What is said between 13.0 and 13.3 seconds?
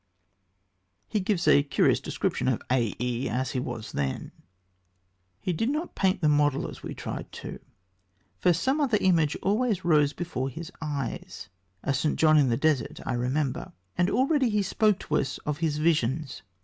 I